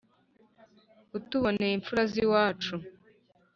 [1.17, 2.75] utuboneye imfura z'iwacu